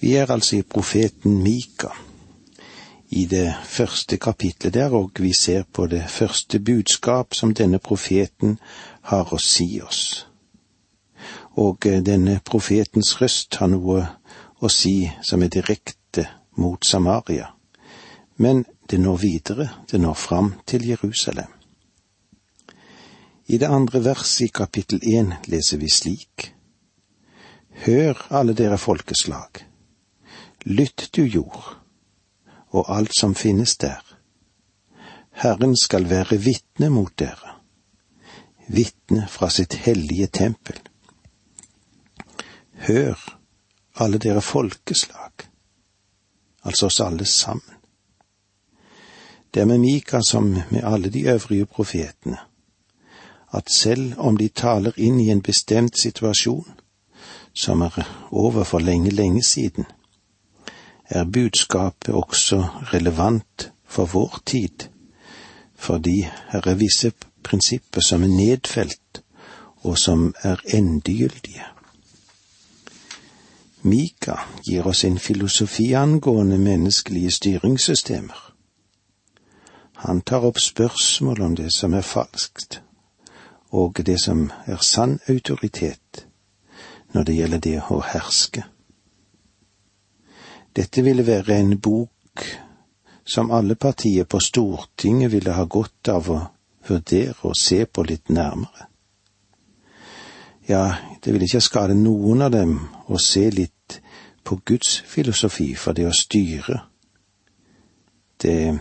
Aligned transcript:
Vi 0.00 0.14
er 0.14 0.30
altså 0.30 0.56
i 0.56 0.62
profeten 0.62 1.42
Mika, 1.42 1.88
i 3.10 3.24
det 3.26 3.54
første 3.64 4.16
kapitlet 4.16 4.74
der, 4.74 4.94
og 4.94 5.10
vi 5.18 5.32
ser 5.32 5.62
på 5.72 5.86
det 5.86 6.04
første 6.08 6.60
budskap 6.60 7.34
som 7.34 7.54
denne 7.54 7.78
profeten 7.78 8.58
har 9.02 9.32
å 9.34 9.38
si 9.42 9.80
oss. 9.82 10.26
Og 11.58 11.86
eh, 11.86 12.02
denne 12.04 12.38
profetens 12.44 13.16
røst 13.20 13.58
har 13.58 13.72
noe 13.72 14.04
å 14.60 14.70
si 14.70 15.10
som 15.22 15.42
er 15.42 15.50
direkte 15.50 16.28
mot 16.56 16.86
Samaria, 16.86 17.48
men 18.36 18.64
det 18.90 19.00
når 19.00 19.16
videre, 19.16 19.68
det 19.90 20.00
når 20.00 20.14
fram 20.14 20.52
til 20.66 20.86
Jerusalem. 20.86 21.50
I 23.48 23.58
det 23.58 23.66
andre 23.66 24.04
verset 24.04 24.46
i 24.46 24.52
kapittel 24.54 25.00
én 25.02 25.32
leser 25.46 25.80
vi 25.80 25.88
slik. 25.90 26.52
Hør, 27.86 28.26
alle 28.30 28.54
dere 28.54 28.78
folkeslag. 28.78 29.64
Lytt 30.68 31.08
du 31.16 31.22
jord, 31.24 31.78
og 32.76 32.90
alt 32.92 33.14
som 33.16 33.34
finnes 33.34 33.76
der. 33.80 34.02
Herren 35.32 35.72
skal 35.76 36.10
være 36.10 36.36
vitne 36.44 36.90
mot 36.92 37.14
dere, 37.16 37.54
vitne 38.68 39.24
fra 39.32 39.48
sitt 39.48 39.78
hellige 39.86 40.26
tempel. 40.26 40.76
Hør, 42.84 43.16
alle 43.96 44.20
dere 44.20 44.44
folkeslag, 44.44 45.48
altså 46.62 46.92
oss 46.92 47.00
alle 47.00 47.24
sammen. 47.24 47.74
Det 49.54 49.62
er 49.62 49.72
med 49.72 49.80
Mika 49.80 50.20
som 50.20 50.52
med 50.52 50.84
alle 50.84 51.08
de 51.08 51.24
øvrige 51.32 51.66
profetene, 51.66 52.36
at 53.56 53.72
selv 53.72 54.18
om 54.20 54.36
de 54.36 54.48
taler 54.48 54.92
inn 54.96 55.20
i 55.20 55.30
en 55.32 55.40
bestemt 55.40 55.96
situasjon, 55.96 56.68
som 57.54 57.80
er 57.82 58.04
over 58.30 58.64
for 58.64 58.84
lenge, 58.84 59.10
lenge 59.10 59.42
siden, 59.42 59.88
er 61.08 61.24
budskapet 61.24 62.14
også 62.14 62.64
relevant 62.92 63.72
for 63.86 64.04
vår 64.04 64.38
tid, 64.46 64.88
fordi 65.76 66.20
her 66.22 66.68
er 66.68 66.74
visse 66.74 67.12
prinsipper 67.42 68.00
som 68.00 68.22
er 68.22 68.28
nedfelt, 68.28 69.22
og 69.82 69.98
som 69.98 70.34
er 70.42 70.56
endegyldige. 70.74 71.64
Mika 73.82 74.34
gir 74.66 74.86
oss 74.86 75.04
en 75.04 75.18
filosofi 75.18 75.92
angående 75.92 76.58
menneskelige 76.58 77.30
styringssystemer. 77.30 78.54
Han 79.98 80.20
tar 80.20 80.44
opp 80.46 80.58
spørsmål 80.58 81.40
om 81.42 81.56
det 81.56 81.72
som 81.72 81.94
er 81.94 82.06
falskt, 82.06 82.82
og 83.70 84.00
det 84.06 84.20
som 84.20 84.50
er 84.66 84.82
sann 84.82 85.20
autoritet 85.28 86.26
når 87.14 87.22
det 87.22 87.34
gjelder 87.34 87.58
det 87.58 87.78
å 87.90 88.02
herske. 88.04 88.64
Dette 90.76 91.02
ville 91.02 91.26
være 91.26 91.58
en 91.60 91.78
bok 91.80 92.44
som 93.28 93.50
alle 93.50 93.74
partier 93.74 94.24
på 94.24 94.40
Stortinget 94.40 95.32
ville 95.32 95.52
ha 95.52 95.64
godt 95.64 96.08
av 96.08 96.30
å 96.32 96.38
vurdere 96.88 97.36
og 97.42 97.56
se 97.56 97.84
på 97.84 98.04
litt 98.08 98.30
nærmere. 98.32 98.88
Ja, 100.68 100.94
det 101.24 101.32
ville 101.32 101.48
ikke 101.48 101.64
skade 101.64 101.96
noen 101.96 102.44
av 102.44 102.52
dem 102.52 102.78
å 103.08 103.20
se 103.20 103.48
litt 103.50 104.00
på 104.44 104.60
Guds 104.64 105.00
filosofi 105.04 105.74
for 105.76 105.96
det 105.96 106.06
å 106.08 106.14
styre. 106.16 106.82
Det 108.40 108.78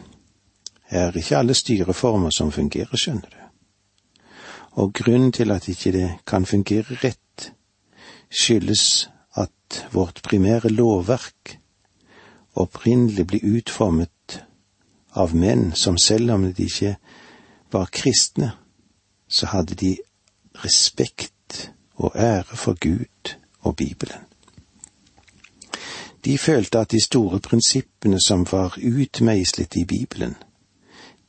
er 0.90 1.18
ikke 1.18 1.40
alle 1.42 1.56
styreformer 1.56 2.32
som 2.32 2.52
fungerer, 2.52 2.96
skjønner 2.96 3.32
du. 3.32 3.44
Og 4.78 4.94
grunnen 4.94 5.32
til 5.34 5.52
at 5.52 5.68
ikke 5.68 5.92
det 5.96 6.10
kan 6.28 6.46
fungere 6.46 7.00
rett, 7.04 7.52
skyldes 8.30 9.08
at 9.36 9.88
vårt 9.92 10.22
primære 10.24 10.70
lovverk 10.70 11.57
opprinnelig 12.58 13.28
ble 13.28 13.40
utformet 13.58 14.42
av 15.18 15.36
menn 15.36 15.72
som 15.76 15.98
selv 15.98 16.32
om 16.36 16.46
de 16.54 16.66
ikke 16.66 16.96
var 17.74 17.90
kristne, 17.92 18.52
så 19.28 19.50
hadde 19.52 19.76
de 19.76 19.98
respekt 20.64 21.72
og 21.96 22.16
ære 22.16 22.56
for 22.56 22.78
Gud 22.80 23.36
og 23.60 23.76
Bibelen. 23.76 24.24
De 26.26 26.38
følte 26.38 26.80
at 26.80 26.92
de 26.92 27.02
store 27.04 27.40
prinsippene 27.40 28.20
som 28.28 28.46
var 28.52 28.78
utmeislet 28.78 29.76
i 29.76 29.86
Bibelen, 29.86 30.36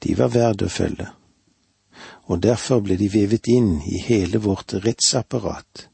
de 0.05 0.19
var 0.19 0.33
verd 0.35 0.63
å 0.63 0.71
følge, 0.71 1.09
og 2.27 2.43
derfor 2.43 2.81
ble 2.85 2.97
de 2.99 3.11
vevet 3.13 3.51
inn 3.51 3.79
i 3.87 4.01
hele 4.05 4.41
vårt 4.43 4.75
rettsapparat 4.75 5.89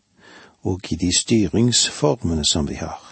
og 0.65 0.93
i 0.93 0.97
de 1.01 1.11
styringsformene 1.13 2.45
som 2.49 2.69
vi 2.69 2.81
har 2.81 3.04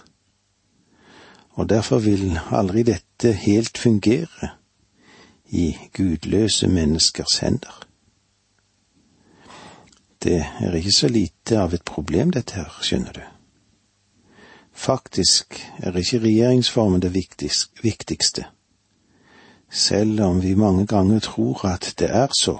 og 1.52 1.68
derfor 1.68 1.98
vil 1.98 2.38
aldri 2.50 2.82
dette 2.82 3.32
helt 3.32 3.78
fungere 3.78 4.48
i 5.52 5.76
gudløse 5.96 6.68
menneskers 6.68 7.38
hender. 7.38 7.82
Det 10.22 10.46
er 10.60 10.74
ikke 10.74 10.92
så 10.92 11.08
lite 11.08 11.58
av 11.58 11.74
et 11.74 11.84
problem, 11.84 12.30
dette 12.30 12.54
her, 12.54 12.78
skjønner 12.80 13.12
du. 13.12 13.22
Faktisk 14.72 15.58
er 15.82 15.96
ikke 15.98 16.22
regjeringsformen 16.22 17.02
det 17.02 17.12
viktigste, 17.82 18.46
selv 19.70 20.20
om 20.22 20.42
vi 20.42 20.54
mange 20.54 20.86
ganger 20.86 21.20
tror 21.20 21.66
at 21.66 21.94
det 21.98 22.08
er 22.10 22.32
så. 22.40 22.56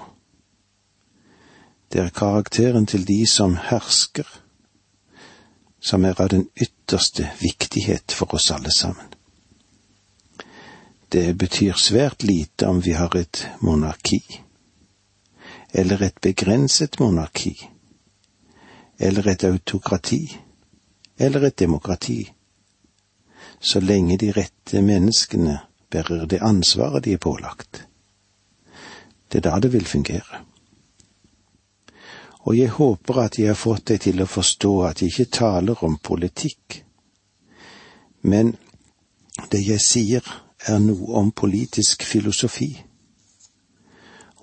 Det 1.93 2.01
er 2.01 2.09
karakteren 2.09 2.85
til 2.85 3.07
de 3.07 3.27
som 3.27 3.57
hersker, 3.57 4.42
som 5.83 6.05
er 6.05 6.21
av 6.21 6.29
den 6.29 6.47
ytterste 6.55 7.29
viktighet 7.39 8.11
for 8.11 8.33
oss 8.33 8.51
alle 8.51 8.71
sammen. 8.71 9.09
Det 11.09 11.33
betyr 11.33 11.73
svært 11.77 12.23
lite 12.23 12.67
om 12.67 12.79
vi 12.81 12.93
har 12.95 13.15
et 13.15 13.47
monarki, 13.59 14.21
eller 15.73 16.01
et 16.07 16.21
begrenset 16.21 16.99
monarki, 16.99 17.53
eller 18.97 19.27
et 19.27 19.43
autokrati, 19.43 20.21
eller 21.17 21.43
et 21.43 21.59
demokrati, 21.59 22.31
så 23.59 23.79
lenge 23.79 24.17
de 24.17 24.31
rette 24.31 24.81
menneskene 24.81 25.59
bærer 25.91 26.25
det 26.25 26.41
ansvaret 26.41 27.03
de 27.03 27.13
er 27.13 27.21
pålagt. 27.21 27.83
Det 29.27 29.43
er 29.43 29.49
da 29.49 29.59
det 29.59 29.73
vil 29.73 29.85
fungere 29.85 30.45
og 32.43 32.57
jeg 32.57 32.69
håper 32.75 33.19
at 33.23 33.37
jeg 33.39 33.47
har 33.47 33.59
fått 33.59 33.87
deg 33.91 34.01
til 34.03 34.21
å 34.23 34.27
forstå 34.27 34.71
at 34.87 35.01
jeg 35.01 35.13
ikke 35.13 35.35
taler 35.39 35.83
om 35.87 35.97
politikk, 36.03 36.81
men 38.21 38.55
det 39.51 39.61
jeg 39.63 39.81
sier 39.83 40.33
er 40.67 40.79
noe 40.83 41.13
om 41.19 41.31
politisk 41.31 42.03
filosofi, 42.07 42.71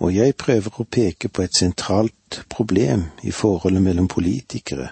og 0.00 0.14
jeg 0.16 0.36
prøver 0.40 0.80
å 0.80 0.88
peke 0.88 1.28
på 1.28 1.44
et 1.44 1.56
sentralt 1.56 2.40
problem 2.48 3.04
i 3.22 3.34
forholdet 3.36 3.84
mellom 3.84 4.08
politikere 4.08 4.88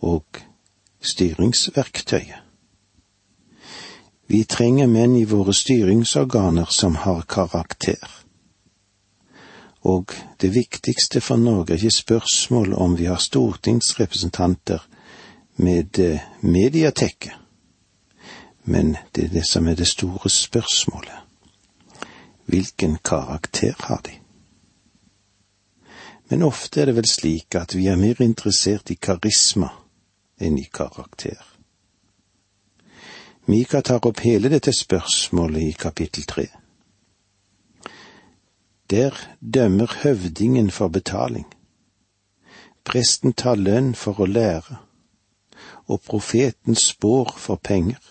og 0.00 0.40
styringsverktøyet. 1.04 2.40
Vi 4.32 4.44
trenger 4.48 4.88
menn 4.88 5.18
i 5.18 5.26
våre 5.28 5.52
styringsorganer 5.52 6.70
som 6.72 6.94
har 7.04 7.26
karakter 7.28 8.21
og 9.82 10.12
det 10.40 10.54
viktigste 10.54 11.20
for 11.20 11.36
Norge 11.36 11.74
er 11.74 11.76
ikke 11.76 11.90
spørsmål 11.90 12.74
om 12.74 12.98
vi 12.98 13.04
har 13.04 13.18
stortingsrepresentanter 13.18 14.78
med 15.56 15.98
eh, 15.98 16.20
mediatekke, 16.40 17.32
men 18.64 18.96
det 19.14 19.24
er 19.24 19.28
det 19.28 19.46
som 19.48 19.68
er 19.68 19.74
det 19.74 19.86
store 19.86 20.30
spørsmålet. 20.30 21.18
Hvilken 22.46 22.98
karakter 23.04 23.74
har 23.78 24.00
de? 24.06 24.10
Men 26.28 26.42
ofte 26.42 26.80
er 26.80 26.86
det 26.86 26.96
vel 26.96 27.08
slik 27.08 27.54
at 27.54 27.74
vi 27.76 27.86
er 27.86 27.96
mer 27.96 28.22
interessert 28.22 28.90
i 28.90 28.94
karisma 28.94 29.68
enn 30.40 30.58
i 30.58 30.68
karakter. 30.72 31.38
Mika 33.50 33.82
tar 33.82 34.06
opp 34.06 34.22
hele 34.22 34.48
dette 34.48 34.72
spørsmålet 34.72 35.62
i 35.62 35.72
kapittel 35.78 36.24
tre. 36.24 36.46
Der 38.92 39.10
dømmer 39.54 39.86
høvdingen 40.02 40.70
for 40.70 40.88
betaling. 40.88 41.46
Presten 42.84 43.32
tar 43.32 43.54
lønn 43.56 43.94
for 43.96 44.18
å 44.20 44.26
lære, 44.28 44.74
og 45.88 46.02
profeten 46.04 46.76
spår 46.76 47.30
for 47.40 47.56
penger. 47.56 48.02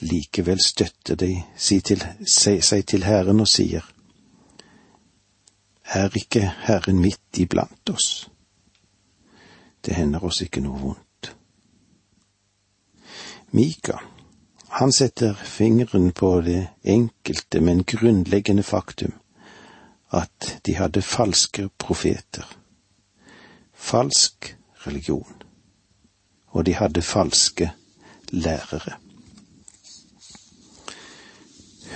Likevel 0.00 0.62
støtter 0.64 1.18
de 1.20 1.28
seg 1.60 2.86
til 2.88 3.04
Herren 3.04 3.42
og 3.44 3.50
sier, 3.52 3.84
Er 5.84 6.16
ikke 6.16 6.40
Herren 6.64 7.02
midt 7.02 7.38
iblant 7.38 7.90
oss? 7.92 8.30
Det 9.84 9.92
hender 9.94 10.24
oss 10.24 10.40
ikke 10.40 10.62
noe 10.64 10.80
vondt. 10.80 11.34
Mika, 13.52 13.98
han 14.80 14.92
setter 14.92 15.34
fingeren 15.34 16.12
på 16.12 16.32
det 16.48 16.62
enkelte, 16.96 17.60
men 17.60 17.84
grunnleggende 17.84 18.64
faktum 18.64 19.12
at 20.14 20.60
de 20.66 20.74
hadde 20.74 21.02
falske 21.02 21.68
profeter, 21.78 22.46
falsk 23.74 24.56
religion, 24.86 25.42
og 26.46 26.66
de 26.66 26.74
hadde 26.74 27.02
falske 27.02 27.70
lærere. 28.30 28.98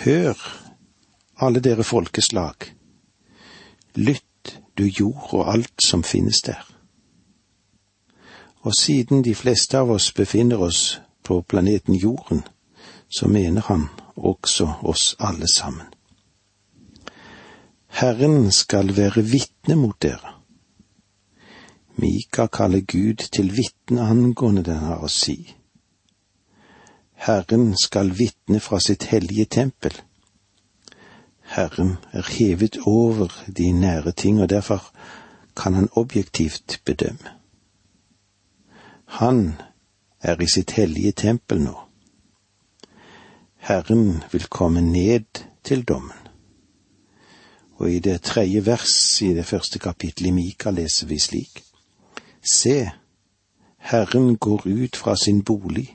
Hør, 0.04 0.34
alle 1.40 1.60
dere 1.60 1.84
folkeslag, 1.84 2.54
lytt 3.94 4.60
du 4.78 4.84
jord 4.84 5.28
og 5.32 5.52
alt 5.52 5.82
som 5.82 6.02
finnes 6.02 6.42
der. 6.42 6.64
Og 8.60 8.74
siden 8.74 9.24
de 9.24 9.34
fleste 9.34 9.78
av 9.78 9.90
oss 9.90 10.12
befinner 10.12 10.58
oss 10.58 11.00
på 11.22 11.40
planeten 11.40 11.94
Jorden, 11.94 12.42
så 13.08 13.28
mener 13.28 13.62
han 13.62 13.88
også 14.16 14.72
oss 14.82 15.16
alle 15.18 15.46
sammen. 15.54 15.86
Herren 17.88 18.52
skal 18.52 18.96
være 18.96 19.22
vitne 19.22 19.76
mot 19.76 20.02
dere. 20.02 20.34
Mika 21.96 22.46
kaller 22.46 22.80
Gud 22.80 23.24
til 23.32 23.56
vitne 23.56 24.04
angående 24.06 24.62
den 24.62 24.78
har 24.78 25.02
å 25.02 25.08
si. 25.10 25.54
Herren 27.18 27.72
skal 27.76 28.12
vitne 28.18 28.60
fra 28.60 28.78
sitt 28.80 29.08
hellige 29.10 29.44
tempel. 29.44 29.96
Herren 31.42 31.96
er 32.12 32.28
hevet 32.28 32.78
over 32.86 33.32
de 33.56 33.72
nære 33.72 34.12
ting, 34.12 34.40
og 34.42 34.50
derfor 34.50 34.84
kan 35.56 35.74
han 35.74 35.88
objektivt 35.92 36.80
bedømme. 36.84 37.34
Han 39.04 39.56
er 40.20 40.42
i 40.42 40.46
sitt 40.46 40.70
hellige 40.70 41.12
tempel 41.12 41.62
nå. 41.64 41.74
Herren 43.56 44.22
vil 44.32 44.46
komme 44.46 44.80
ned 44.80 45.44
til 45.64 45.82
dommen. 45.82 46.27
Og 47.78 47.90
i 47.92 47.98
det 48.02 48.22
tredje 48.26 48.64
vers 48.66 49.22
i 49.22 49.32
det 49.34 49.46
første 49.46 49.78
kapittelet 49.78 50.32
i 50.32 50.34
Mika 50.34 50.70
leser 50.74 51.06
vi 51.06 51.18
slik. 51.22 51.62
Se, 52.42 52.90
Herren 53.78 54.36
går 54.36 54.66
ut 54.66 54.96
fra 54.96 55.16
sin 55.16 55.42
bolig, 55.42 55.86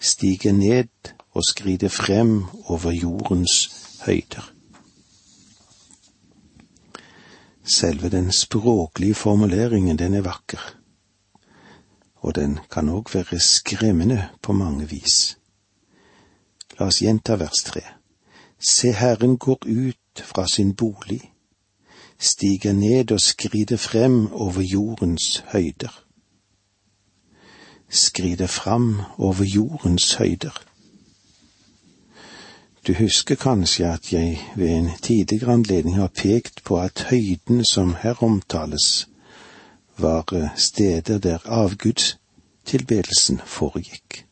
stiger 0.00 0.52
ned 0.52 1.12
og 1.30 1.44
skrider 1.46 1.88
frem 1.88 2.44
over 2.66 2.90
jordens 2.90 3.70
høyder. 4.06 4.52
Selve 7.64 8.10
den 8.10 8.32
språklige 8.32 9.14
formuleringen, 9.14 9.98
den 9.98 10.14
er 10.14 10.26
vakker 10.26 10.80
og 12.20 12.34
den 12.34 12.58
kan 12.70 12.88
òg 12.88 13.14
være 13.14 13.40
skremmende 13.40 14.28
på 14.42 14.52
mange 14.52 14.88
vis. 14.88 15.36
La 16.78 16.86
oss 16.86 17.00
gjenta 17.02 17.36
vers 17.40 17.64
tre. 17.64 17.82
Se, 18.60 18.92
Herren 18.92 19.38
går 19.40 19.64
ut 19.64 20.09
fra 20.18 20.46
sin 20.46 20.74
bolig, 20.74 21.32
stiger 22.18 22.72
ned 22.72 23.12
og 23.12 23.20
skrider 23.20 23.76
frem 23.76 24.32
over 24.32 24.60
jordens 24.60 25.44
høyder. 25.52 26.04
Skrider 27.88 28.46
fram 28.46 29.00
over 29.18 29.44
jordens 29.44 30.14
høyder. 30.14 30.62
Du 32.86 32.94
husker 32.94 33.34
kanskje 33.34 33.92
at 33.92 34.12
jeg 34.12 34.40
ved 34.56 34.68
en 34.68 34.90
tidligere 35.02 35.52
anledning 35.52 35.96
har 35.96 36.08
pekt 36.08 36.64
på 36.64 36.80
at 36.80 37.06
høyden 37.10 37.64
som 37.64 37.94
her 38.02 38.22
omtales, 38.22 39.08
var 39.98 40.52
steder 40.56 41.18
der 41.18 41.38
avgudstilbedelsen 41.44 43.40
foregikk. 43.44 44.26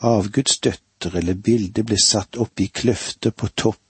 Avgudsdøtter 0.00 1.16
eller 1.16 1.34
bilder 1.34 1.82
ble 1.82 1.98
satt 2.00 2.36
opp 2.36 2.60
i 2.60 2.66
kløfter 2.72 3.30
på 3.30 3.48
toppen 3.48 3.85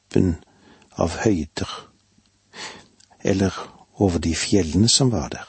av 0.96 1.16
høyder, 1.24 1.70
eller 3.20 3.52
over 3.98 4.18
de 4.18 4.34
fjellene 4.34 4.88
som 4.88 5.10
var 5.12 5.28
der. 5.28 5.48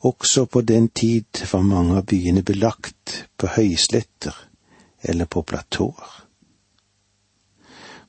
Også 0.00 0.44
på 0.46 0.60
den 0.60 0.88
tid 0.88 1.24
var 1.52 1.62
mange 1.62 1.96
av 1.98 2.06
byene 2.06 2.42
belagt 2.42 3.26
på 3.36 3.50
høysletter 3.56 4.36
eller 5.02 5.26
på 5.26 5.42
platåer. 5.42 6.24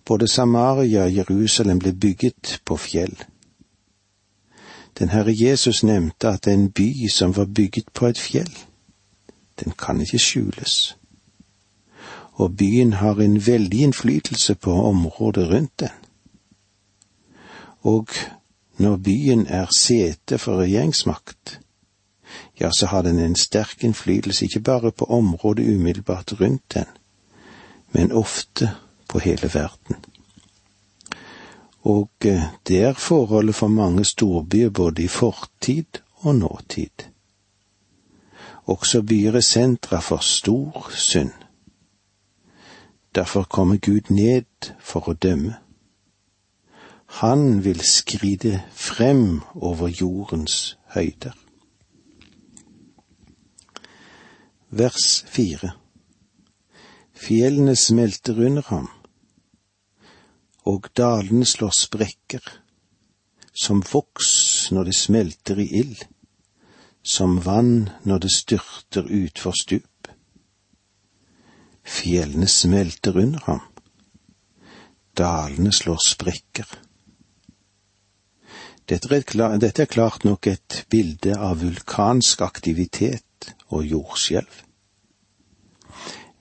Både 0.05 0.27
Samaria 0.27 1.03
og 1.03 1.15
Jerusalem 1.15 1.79
ble 1.79 1.93
bygget 1.93 2.61
på 2.65 2.77
fjell. 2.77 3.17
Den 4.99 5.09
Herre 5.09 5.33
Jesus 5.33 5.83
nevnte 5.83 6.29
at 6.29 6.47
en 6.47 6.71
by 6.71 7.07
som 7.09 7.35
var 7.37 7.45
bygget 7.45 7.93
på 7.93 8.07
et 8.07 8.19
fjell, 8.19 8.53
den 9.59 9.73
kan 9.77 10.01
ikke 10.01 10.19
skjules. 10.19 10.98
Og 12.39 12.55
byen 12.57 12.93
har 13.01 13.19
en 13.19 13.39
veldig 13.45 13.81
innflytelse 13.87 14.55
på 14.55 14.73
området 14.89 15.49
rundt 15.49 15.79
den. 15.79 15.95
Og 17.81 18.07
når 18.77 18.97
byen 18.97 19.47
er 19.47 19.67
sete 19.77 20.37
for 20.37 20.61
regjeringsmakt, 20.61 21.59
ja, 22.59 22.71
så 22.71 22.85
har 22.91 23.01
den 23.07 23.19
en 23.19 23.35
sterk 23.35 23.83
innflytelse 23.83 24.45
ikke 24.45 24.59
bare 24.59 24.91
på 24.91 25.05
området 25.05 25.75
umiddelbart 25.75 26.33
rundt 26.41 26.73
den, 26.73 26.85
men 27.91 28.11
ofte 28.11 28.71
på 29.09 29.19
hele 29.19 29.51
verden 29.53 29.95
og 31.89 32.09
eh, 32.25 32.43
det 32.67 32.83
er 32.83 32.93
forholdet 32.93 33.55
for 33.55 33.67
mange 33.67 34.05
storbyer 34.05 34.69
både 34.69 35.03
i 35.03 35.07
fortid 35.07 36.01
og 36.21 36.35
nåtid. 36.35 37.05
Også 38.65 39.01
byer 39.01 39.35
er 39.35 39.45
sentra 39.45 39.99
for 39.99 40.17
stor 40.17 40.91
synd. 40.95 41.31
Derfor 43.15 43.43
kommer 43.43 43.77
Gud 43.77 44.09
ned 44.09 44.73
for 44.79 45.09
å 45.09 45.13
dømme. 45.13 45.57
Han 47.21 47.63
vil 47.65 47.81
skride 47.81 48.61
frem 48.69 49.41
over 49.55 49.89
jordens 49.89 50.77
høyder. 50.93 51.33
Vers 54.69 55.23
fire 55.25 55.73
Fjellene 57.19 57.75
smelter 57.75 58.37
under 58.37 58.63
ham 58.69 58.87
og 60.69 60.89
dalene 60.97 61.47
slår 61.47 61.73
sprekker, 61.73 62.43
som 63.53 63.81
voks 63.93 64.31
når 64.75 64.89
det 64.89 64.95
smelter 64.97 65.61
i 65.61 65.67
ild, 65.81 66.03
som 67.03 67.39
vann 67.45 67.89
når 68.05 68.25
det 68.25 68.33
styrter 68.35 69.07
utfor 69.07 69.55
stup. 69.57 69.98
Fjellene 71.83 72.47
smelter 72.47 73.17
under 73.17 73.43
ham, 73.45 73.61
dalene 75.17 75.71
slår 75.73 75.99
sprekker. 76.05 76.67
Dette 78.89 79.13
er, 79.13 79.85
klart 79.85 80.23
nok 80.25 80.47
et 80.49 80.83
bilde 80.89 81.35
av 81.37 81.59
vulkansk 81.61 82.41
aktivitet 82.41 83.51
og 83.69 83.85
jordskjelv. 83.85 84.63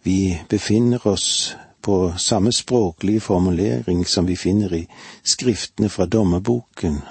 Vi 0.08 0.38
befinner 0.48 1.04
oss 1.06 1.54
på 1.84 2.14
samme 2.16 2.52
språklige 2.52 3.20
formulering 3.20 4.06
som 4.06 4.26
vi 4.26 4.36
finner 4.36 4.72
i 4.74 4.86
skriftene 5.24 5.90
fra 5.92 6.06
dommerboken, 6.06 7.02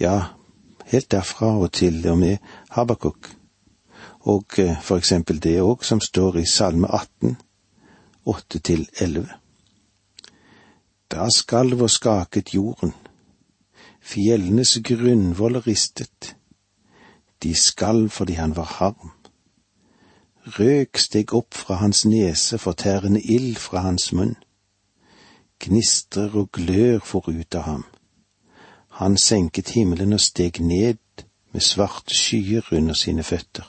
ja, 0.00 0.16
helt 0.88 1.10
derfra 1.12 1.52
og 1.58 1.72
til 1.72 2.00
og 2.08 2.18
med 2.18 2.36
Habakuk, 2.70 3.28
og 4.24 4.58
eh, 4.58 4.80
for 4.80 4.96
eksempel 4.96 5.40
det 5.44 5.58
òg 5.60 5.84
som 5.84 6.00
står 6.00 6.40
i 6.40 6.46
Salme 6.48 6.88
18, 6.88 7.36
8 8.26 8.58
til 8.58 8.88
11. 9.00 9.28
Da 11.10 11.28
skalv 11.36 11.82
og 11.82 11.90
skaket 11.90 12.54
jorden, 12.54 12.94
fjellenes 14.00 14.78
grunnvoller 14.84 15.66
ristet, 15.66 16.36
de 17.42 17.54
skalv 17.54 18.10
fordi 18.10 18.32
han 18.32 18.56
var 18.56 18.64
harm. 18.64 19.12
Røk 20.46 20.98
steg 20.98 21.32
opp 21.34 21.54
fra 21.54 21.74
hans 21.74 22.04
nese, 22.04 22.58
fortærende 22.58 23.20
ild 23.20 23.56
fra 23.56 23.78
hans 23.78 24.12
munn. 24.12 24.34
Gnistrer 25.60 26.36
og 26.36 26.50
glør 26.52 26.98
for 27.04 27.28
ut 27.28 27.54
av 27.54 27.62
ham. 27.62 27.84
Han 29.00 29.16
senket 29.16 29.70
himmelen 29.76 30.12
og 30.12 30.20
steg 30.20 30.60
ned 30.60 31.24
med 31.52 31.60
svarte 31.60 32.14
skyer 32.14 32.72
under 32.72 32.94
sine 32.94 33.22
føtter. 33.22 33.64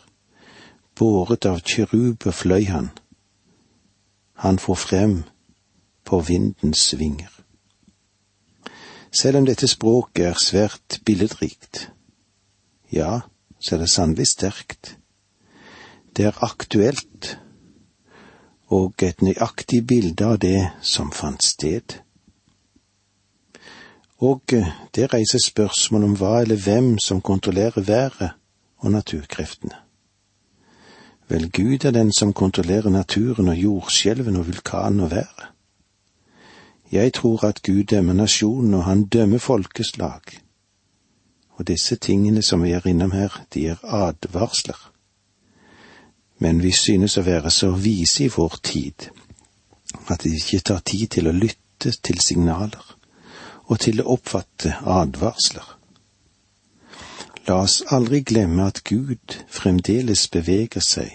Båret 0.95 1.45
av 1.45 1.59
kiruber 1.59 2.31
fløy 2.31 2.65
han. 2.67 2.91
Han 4.35 4.59
får 4.59 4.75
frem 4.75 5.23
på 6.05 6.19
vindens 6.19 6.99
vinger. 6.99 7.31
Selv 9.11 9.37
om 9.37 9.45
dette 9.47 9.67
språket 9.67 10.25
er 10.25 10.43
svært 10.43 10.99
billedrikt, 11.05 11.89
ja, 12.91 13.21
så 13.59 13.75
er 13.75 13.85
det 13.85 13.89
sannelig 13.89 14.27
sterkt 14.27 14.97
det 16.15 16.25
er 16.25 16.43
aktuelt 16.43 17.39
og 18.71 19.03
et 19.03 19.21
nøyaktig 19.21 19.81
bilde 19.87 20.25
av 20.25 20.37
det 20.39 20.61
som 20.81 21.11
fant 21.11 21.43
sted. 21.43 21.99
Og 24.23 24.55
det 24.95 25.09
reiser 25.13 25.43
spørsmål 25.43 26.07
om 26.07 26.15
hva 26.19 26.37
eller 26.41 26.61
hvem 26.61 26.95
som 27.03 27.21
kontrollerer 27.21 27.83
været 27.83 28.31
og 28.77 28.91
naturkreftene. 28.91 29.84
Vel, 31.27 31.51
Gud 31.51 31.85
er 31.85 31.91
den 31.91 32.13
som 32.13 32.33
kontrollerer 32.33 32.89
naturen 32.89 33.49
og 33.49 33.57
jordskjelven 33.57 34.35
og 34.35 34.47
vulkanen 34.47 34.99
og 34.99 35.11
været. 35.11 35.45
Jeg 36.91 37.13
tror 37.13 37.45
at 37.45 37.63
Gud 37.63 37.83
dømmer 37.83 38.13
nasjonen, 38.13 38.73
og 38.73 38.83
han 38.83 39.05
dømmer 39.05 39.37
folkeslag. 39.37 40.21
Og 41.49 41.67
disse 41.67 41.95
tingene 41.95 42.41
som 42.41 42.63
vi 42.63 42.71
er 42.71 42.87
innom 42.87 43.11
her, 43.11 43.45
de 43.53 43.67
er 43.67 43.75
advarsler. 43.83 44.91
Men 46.39 46.63
vi 46.63 46.71
synes 46.71 47.17
å 47.17 47.23
være 47.25 47.51
så 47.51 47.71
vise 47.71 48.25
i 48.25 48.31
vår 48.37 48.59
tid 48.63 49.09
at 50.11 50.23
det 50.23 50.33
ikke 50.35 50.59
tar 50.59 50.81
tid 50.85 51.07
til 51.07 51.27
å 51.27 51.33
lytte 51.35 51.91
til 52.03 52.19
signaler 52.19 52.95
og 53.65 53.79
til 53.79 54.01
å 54.01 54.09
oppfatte 54.17 54.75
advarsler. 54.83 55.74
La 57.47 57.59
oss 57.61 57.83
aldri 57.93 58.23
glemme 58.25 58.65
at 58.65 58.81
Gud 58.83 59.37
fremdeles 59.53 60.27
beveger 60.33 60.81
seg 60.81 61.11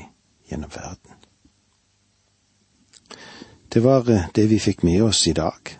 gjennom 0.50 0.70
verden. 0.70 1.16
Det 3.70 3.82
var 3.82 4.06
det 4.34 4.46
vi 4.50 4.58
fikk 4.58 4.82
med 4.86 5.02
oss 5.02 5.26
i 5.30 5.34
dag. 5.34 5.74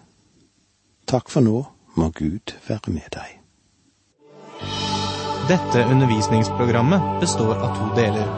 Takk 1.06 1.30
for 1.30 1.42
nå, 1.42 1.62
må 1.94 2.10
Gud 2.14 2.54
være 2.66 2.94
med 2.94 3.06
deg. 3.14 3.36
Dette 5.50 5.86
undervisningsprogrammet 5.90 7.18
består 7.22 7.56
av 7.58 7.78
to 7.78 7.88
deler. 7.98 8.28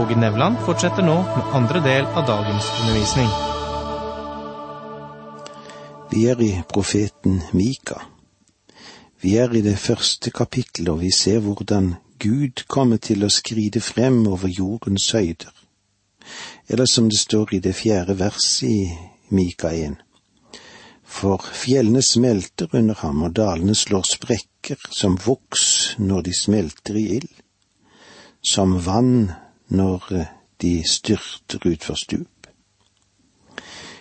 Åge 0.00 0.16
Nevland 0.16 0.60
fortsetter 0.64 1.04
nå 1.04 1.18
med 1.24 1.50
andre 1.56 1.82
del 1.84 2.08
av 2.08 2.24
dagens 2.28 2.70
undervisning. 2.80 3.28
Vi 6.12 6.24
er 6.28 6.40
i 6.40 6.54
profeten 6.68 7.42
Mika. 7.52 8.00
Vi 9.22 9.36
er 9.38 9.52
i 9.54 9.60
det 9.62 9.78
første 9.78 10.30
kapittelet, 10.34 10.88
og 10.88 11.00
vi 11.00 11.10
ser 11.14 11.38
hvordan 11.38 11.94
Gud 12.18 12.64
kommer 12.66 12.98
til 12.98 13.22
å 13.22 13.30
skride 13.30 13.78
frem 13.80 14.24
over 14.26 14.50
jordens 14.50 15.12
høyder. 15.14 15.52
Eller 16.66 16.90
som 16.90 17.06
det 17.10 17.20
står 17.20 17.54
i 17.54 17.60
det 17.62 17.74
fjerde 17.78 18.16
verset 18.18 18.66
i 18.66 18.88
Mika 19.30 19.70
1. 19.70 19.94
For 21.06 21.38
fjellene 21.54 22.02
smelter 22.02 22.74
under 22.74 22.98
ham, 23.04 23.22
og 23.22 23.36
dalene 23.38 23.76
slår 23.78 24.10
sprekker 24.10 24.82
som 24.90 25.14
voks 25.22 25.94
når 26.02 26.26
de 26.26 26.34
smelter 26.34 26.98
i 26.98 27.06
ild, 27.20 27.32
som 28.42 28.74
vann 28.86 29.30
når 29.70 30.10
de 30.62 30.74
styrter 30.88 31.62
utfor 31.70 32.00
stup. 32.00 32.50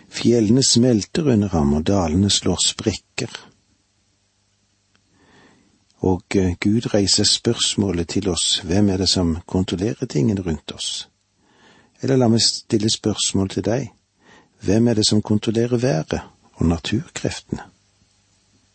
Fjellene 0.09 0.65
smelter 0.65 1.29
under 1.35 1.53
ham, 1.53 1.77
og 1.77 1.85
dalene 1.87 2.33
slår 2.33 2.61
sprekker. 2.65 3.50
Og 6.01 6.23
eh, 6.35 6.55
Gud 6.59 6.93
reiser 6.93 7.23
spørsmålet 7.23 8.07
til 8.09 8.29
oss, 8.29 8.59
hvem 8.65 8.89
er 8.89 8.97
det 8.97 9.09
som 9.09 9.37
kontrollerer 9.45 10.05
tingene 10.05 10.41
rundt 10.41 10.71
oss? 10.71 11.09
Eller 12.01 12.17
la 12.17 12.27
meg 12.27 12.41
stille 12.41 12.89
spørsmål 12.89 13.49
til 13.53 13.65
deg, 13.65 13.87
hvem 14.65 14.87
er 14.87 14.97
det 14.97 15.05
som 15.07 15.21
kontrollerer 15.21 15.77
været 15.77 16.19
og 16.53 16.65
naturkreftene? 16.65 17.61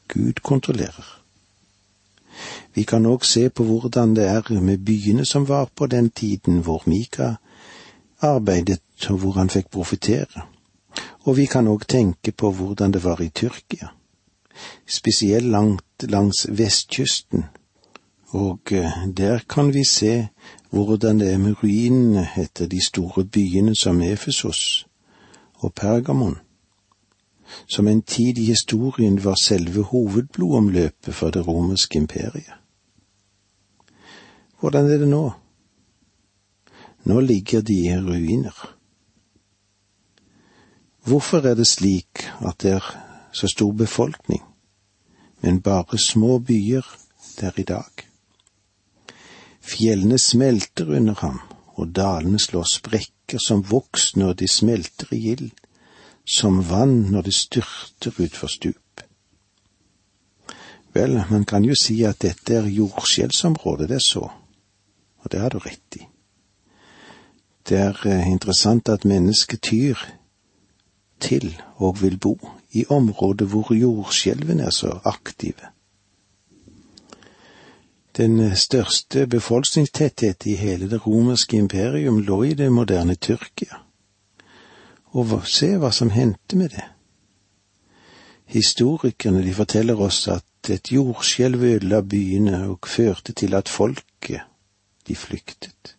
Gud 0.08 0.42
kontrollerer. 0.42 1.06
Vi 2.74 2.82
kan 2.82 3.06
òg 3.06 3.24
se 3.24 3.48
på 3.50 3.64
hvordan 3.64 4.14
det 4.16 4.26
er 4.28 4.60
med 4.60 4.78
byene 4.78 5.24
som 5.24 5.48
var 5.48 5.70
på 5.74 5.86
den 5.86 6.10
tiden 6.10 6.60
hvor 6.62 6.82
Mika 6.86 7.34
arbeidet 8.20 8.82
og 9.10 9.18
hvor 9.18 9.32
han 9.32 9.50
fikk 9.50 9.70
profetere 9.70 10.46
og 11.26 11.36
vi 11.36 11.46
kan 11.50 11.66
òg 11.68 11.86
tenke 11.90 12.32
på 12.32 12.50
hvordan 12.54 12.92
det 12.94 13.02
var 13.04 13.20
i 13.20 13.28
Tyrkia, 13.34 13.90
spesielt 14.86 15.44
langt 15.44 15.84
langs 16.02 16.46
vestkysten, 16.50 17.44
og 18.28 18.60
eh, 18.70 19.08
der 19.16 19.38
kan 19.48 19.74
vi 19.74 19.84
se 19.84 20.28
hvordan 20.70 21.20
det 21.20 21.32
er 21.32 21.38
med 21.38 21.62
ruinene 21.62 22.28
etter 22.36 22.66
de 22.66 22.84
store 22.84 23.24
byene 23.24 23.76
som 23.76 24.02
Efesos 24.02 24.86
og 25.54 25.74
Pergamon, 25.74 26.36
som 27.66 27.88
en 27.88 28.02
tid 28.02 28.38
i 28.38 28.44
historien 28.44 29.24
var 29.24 29.34
selve 29.42 29.82
hovedblodomløpet 29.82 31.14
for 31.14 31.30
det 31.30 31.46
romerske 31.46 31.98
imperiet. 31.98 32.52
Hvordan 34.60 34.90
er 34.90 34.98
det 34.98 35.08
nå? 35.08 35.30
Nå 37.04 37.20
ligger 37.20 37.60
de 37.60 37.74
i 37.74 37.98
ruiner. 37.98 38.76
Hvorfor 41.04 41.38
er 41.38 41.54
det 41.54 41.66
slik 41.66 42.26
at 42.42 42.62
det 42.62 42.70
er 42.70 43.05
så 43.36 43.48
stor 43.48 43.72
befolkning, 43.72 44.42
men 45.40 45.60
bare 45.60 45.98
små 45.98 46.38
byer 46.38 46.86
der 47.40 47.52
i 47.60 47.62
dag? 47.62 48.06
Fjellene 49.60 50.18
smelter 50.18 50.96
under 50.96 51.14
ham, 51.14 51.40
og 51.76 51.92
dalene 51.96 52.38
slår 52.40 52.64
sprekker 52.70 53.42
som 53.42 53.64
voks 53.70 54.14
når 54.16 54.32
de 54.40 54.48
smelter 54.48 55.12
i 55.12 55.20
ild, 55.34 55.50
som 56.24 56.62
vann 56.70 57.10
når 57.12 57.28
det 57.28 57.34
styrter 57.34 58.22
utfor 58.24 58.48
stup. 58.48 59.02
Vel, 60.94 61.20
man 61.30 61.44
kan 61.44 61.64
jo 61.64 61.74
si 61.76 62.00
at 62.08 62.22
dette 62.22 62.56
er 62.56 62.72
jordskjelvsområdet, 62.72 63.88
det 63.88 64.00
er 64.00 64.06
så, 64.06 64.30
og 65.18 65.32
det 65.32 65.40
har 65.40 65.52
du 65.52 65.58
rett 65.58 66.00
i. 66.00 66.06
Det 67.68 67.78
er 67.78 67.98
eh, 68.06 68.30
interessant 68.30 68.88
at 68.88 69.04
mennesket 69.04 69.60
tyr 69.60 69.98
til 71.20 71.50
og 71.76 72.00
vil 72.00 72.16
bo 72.18 72.38
i 72.76 72.84
områder 72.88 73.48
hvor 73.50 73.72
jordskjelvene 73.74 74.68
er 74.68 74.74
så 74.74 74.98
aktive. 75.04 75.72
Den 78.16 78.56
største 78.56 79.26
befolkningstetthet 79.26 80.46
i 80.46 80.54
hele 80.56 80.90
det 80.90 81.02
romerske 81.06 81.56
imperium 81.56 82.18
lå 82.18 82.42
i 82.42 82.54
det 82.54 82.70
moderne 82.72 83.14
Tyrkia. 83.14 83.82
Og 85.12 85.42
se 85.44 85.74
hva 85.76 85.90
som 85.92 86.10
hendte 86.10 86.56
med 86.56 86.72
det. 86.72 86.84
Historikerne 88.46 89.42
de 89.44 89.52
forteller 89.54 90.00
oss 90.00 90.28
at 90.32 90.70
et 90.70 90.92
jordskjelv 90.92 91.62
ødela 91.62 92.00
byene 92.00 92.62
og 92.70 92.88
førte 92.88 93.32
til 93.32 93.54
at 93.54 93.68
folket 93.68 94.40
de 95.08 95.16
flyktet. 95.16 95.96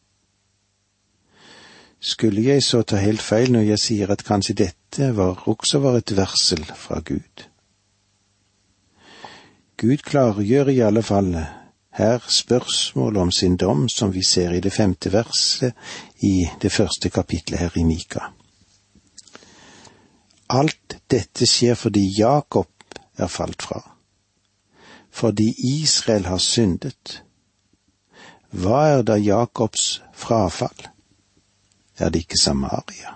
Skulle 1.99 2.43
jeg 2.43 2.63
så 2.63 2.83
ta 2.85 2.99
helt 3.01 3.21
feil 3.21 3.51
når 3.51 3.71
jeg 3.71 3.81
sier 3.81 4.11
at 4.13 4.23
kanskje 4.25 4.53
dette 4.61 5.09
var 5.17 5.47
også 5.49 5.79
var 5.81 5.97
et 5.97 6.13
versel 6.17 6.63
fra 6.77 6.99
Gud? 7.01 7.47
Gud 9.77 10.03
klargjør 10.05 10.69
i 10.73 10.81
alle 10.85 11.01
fall 11.05 11.33
her 11.97 12.21
spørsmålet 12.29 13.21
om 13.21 13.31
sin 13.31 13.57
dom, 13.57 13.89
som 13.89 14.13
vi 14.13 14.23
ser 14.23 14.53
i 14.53 14.61
det 14.61 14.73
femte 14.73 15.11
verset 15.13 15.73
i 16.21 16.47
det 16.61 16.71
første 16.71 17.09
kapitlet 17.09 17.59
her 17.59 17.77
i 17.77 17.83
Mika. 17.83 18.29
Alt 20.49 20.99
dette 21.09 21.45
skjer 21.49 21.75
fordi 21.75 22.05
Jakob 22.19 22.69
er 23.17 23.27
falt 23.27 23.61
fra, 23.61 23.81
fordi 25.09 25.49
Israel 25.81 26.29
har 26.29 26.37
syndet. 26.37 27.23
Hva 28.53 28.85
er 28.97 29.01
da 29.01 29.17
Jakobs 29.17 30.01
frafall? 30.13 30.96
Er 31.97 32.09
det 32.09 32.19
ikke 32.19 32.37
Samaria. 32.41 33.13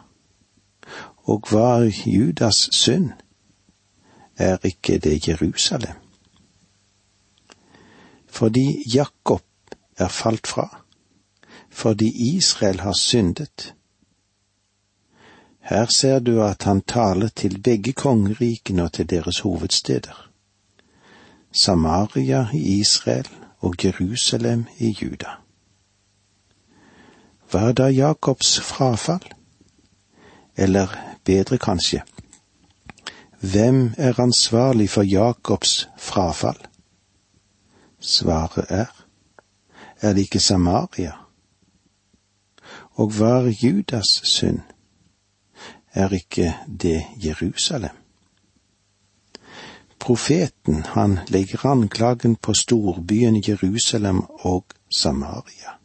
Og 1.24 1.44
hva 1.50 1.86
er 1.86 2.02
Judas 2.06 2.70
synd? 2.74 3.12
Er 4.38 4.58
ikke 4.64 4.98
det 4.98 5.28
Jerusalem? 5.28 5.96
Fordi 8.28 8.84
Jakob 8.94 9.44
er 9.98 10.08
falt 10.08 10.48
fra, 10.48 10.84
fordi 11.70 12.36
Israel 12.36 12.80
har 12.80 12.94
syndet. 12.94 13.74
Her 15.60 15.86
ser 15.86 16.20
du 16.20 16.42
at 16.42 16.64
han 16.64 16.82
taler 16.82 17.28
til 17.28 17.62
begge 17.62 17.94
kongerikene 17.94 18.84
og 18.84 18.94
til 18.94 19.10
deres 19.10 19.40
hovedsteder. 19.40 20.30
Samaria 21.52 22.48
i 22.54 22.80
Israel 22.80 23.28
og 23.60 23.76
Jerusalem 23.84 24.66
i 24.78 24.98
Juda. 25.02 25.41
Hva 27.52 27.68
er 27.68 27.74
da 27.76 27.90
Jakobs 27.92 28.62
frafall? 28.64 29.26
Eller 30.56 30.88
bedre 31.28 31.58
kanskje, 31.58 32.00
hvem 33.42 33.94
er 33.98 34.20
ansvarlig 34.20 34.90
for 34.90 35.04
Jakobs 35.04 35.90
frafall? 35.98 36.60
Svaret 38.00 38.72
er, 38.72 38.92
er 40.02 40.14
det 40.14 40.22
ikke 40.22 40.40
Samaria? 40.40 41.12
Og 42.96 43.12
hva 43.18 43.34
er 43.42 43.52
Judas 43.64 44.22
synd? 44.24 44.64
Er 45.94 46.14
ikke 46.14 46.56
det 46.68 47.04
Jerusalem? 47.26 47.98
Profeten, 50.00 50.84
han 50.96 51.20
legger 51.28 51.66
anklagen 51.66 52.36
på 52.36 52.54
storbyen 52.54 53.44
Jerusalem 53.48 54.24
og 54.40 54.66
Samaria. 54.98 55.81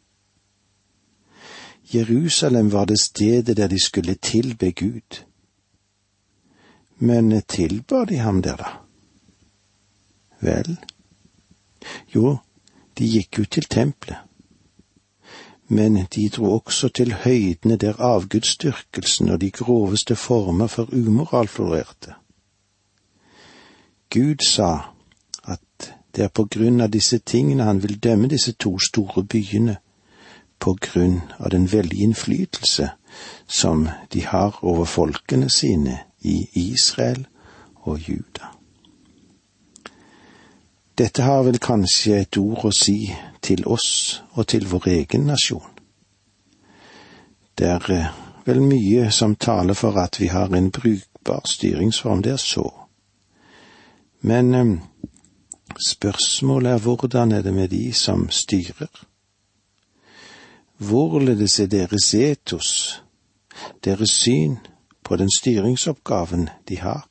Jerusalem 1.93 2.71
var 2.71 2.85
det 2.85 2.99
stedet 2.99 3.57
der 3.57 3.67
de 3.67 3.79
skulle 3.79 4.15
tilbe 4.15 4.71
Gud. 4.71 5.23
Men 6.99 7.41
tilba 7.47 8.05
de 8.05 8.17
ham 8.17 8.41
der, 8.41 8.55
da? 8.55 8.65
Vel, 10.41 10.77
jo, 12.15 12.37
de 12.97 13.07
gikk 13.07 13.39
ut 13.39 13.51
til 13.51 13.63
tempelet. 13.63 14.17
Men 15.67 16.07
de 16.15 16.29
dro 16.29 16.53
også 16.55 16.89
til 16.89 17.13
høydene 17.13 17.75
der 17.75 18.01
avgudsdyrkelsen 18.01 19.29
og 19.29 19.41
de 19.41 19.51
groveste 19.51 20.15
former 20.15 20.67
for 20.67 20.89
umoral 20.93 21.47
florerte. 21.47 22.13
Gud 24.09 24.45
sa 24.47 24.93
at 25.43 25.93
det 26.15 26.23
er 26.23 26.31
på 26.33 26.45
grunn 26.45 26.81
av 26.81 26.89
disse 26.91 27.19
tingene 27.19 27.63
han 27.63 27.83
vil 27.83 27.99
dømme 27.99 28.27
disse 28.27 28.51
to 28.51 28.79
store 28.79 29.23
byene 29.23 29.77
på 30.59 30.73
grunn 30.81 31.21
av 31.37 31.49
den 31.49 31.67
veldige 31.71 32.03
innflytelse 32.03 32.89
som 33.47 33.89
de 34.13 34.25
har 34.25 34.59
over 34.61 34.85
folkene 34.85 35.49
sine 35.49 35.99
i 36.21 36.47
Israel 36.53 37.27
og 37.75 38.09
Juda. 38.09 38.53
Dette 40.97 41.21
har 41.21 41.43
vel 41.45 41.59
kanskje 41.61 42.21
et 42.23 42.37
ord 42.41 42.65
å 42.65 42.73
si 42.73 43.11
til 43.41 43.67
oss 43.69 44.23
og 44.33 44.47
til 44.49 44.65
vår 44.67 44.87
egen 44.95 45.27
nasjon. 45.29 45.73
Det 47.57 47.67
er 47.69 47.91
eh, 47.93 48.07
vel 48.45 48.63
mye 48.65 49.11
som 49.13 49.35
taler 49.35 49.77
for 49.77 49.97
at 50.01 50.17
vi 50.21 50.31
har 50.33 50.53
en 50.53 50.71
brukbar 50.73 51.45
styringsform, 51.45 52.23
det 52.25 52.33
er 52.33 52.41
så. 52.41 52.65
Men 54.21 54.53
eh, 54.55 54.73
spørsmålet 55.77 56.71
er 56.71 56.83
hvordan 56.83 57.31
er 57.31 57.45
det 57.45 57.53
med 57.53 57.69
de 57.69 57.93
som 57.93 58.29
styrer? 58.29 58.89
Hvorledes 60.77 61.59
er 61.59 61.65
deres 61.65 62.13
etos, 62.13 63.01
deres 63.83 64.09
syn 64.09 64.57
på 65.03 65.15
den 65.17 65.29
styringsoppgaven 65.37 66.49
de 66.69 66.77
har? 66.79 67.07